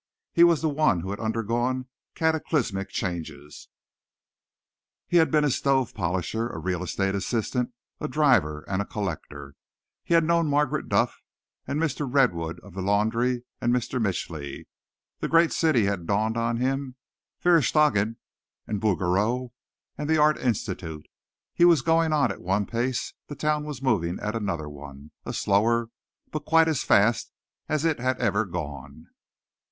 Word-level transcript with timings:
He 0.33 0.43
was 0.43 0.63
the 0.63 0.67
one 0.69 1.01
who 1.01 1.11
had 1.11 1.19
undergone 1.19 1.87
cataclysmic 2.15 2.89
changes. 2.89 3.67
He 5.07 5.17
had 5.17 5.27
a 5.27 5.31
been 5.31 5.43
a 5.43 5.51
stove 5.51 5.93
polisher, 5.93 6.47
a 6.49 6.57
real 6.57 6.81
estate 6.81 7.13
assistant, 7.13 7.71
a 7.99 8.07
driver 8.07 8.63
and 8.67 8.81
a 8.81 8.85
collector. 8.85 9.53
He 10.03 10.15
had 10.15 10.23
known 10.23 10.47
Margaret 10.49 10.89
Duff, 10.89 11.21
and 11.67 11.79
Mr. 11.79 12.11
Redwood, 12.11 12.59
of 12.61 12.73
the 12.73 12.81
laundry, 12.81 13.43
and 13.61 13.71
Mr. 13.71 14.01
Mitchly. 14.01 14.67
The 15.19 15.27
great 15.27 15.53
city 15.53 15.83
had 15.85 16.07
dawned 16.07 16.35
on 16.35 16.57
him; 16.57 16.95
Verestchagin, 17.39 18.15
and 18.65 18.81
Bouguereau, 18.81 19.51
and 19.99 20.09
the 20.09 20.17
Art 20.17 20.39
Institute. 20.39 21.05
He 21.53 21.63
was 21.63 21.83
going 21.83 22.11
on 22.11 22.31
at 22.31 22.41
one 22.41 22.65
pace, 22.65 23.13
the 23.27 23.35
town 23.35 23.65
was 23.65 23.83
moving 23.83 24.19
at 24.19 24.35
another 24.35 24.67
one 24.67 25.11
a 25.27 25.31
slower, 25.31 25.89
but 26.31 26.43
quite 26.43 26.67
as 26.67 26.81
fast 26.81 27.31
as 27.69 27.85
it 27.85 27.99
had 27.99 28.19
ever 28.19 28.45
gone. 28.45 29.05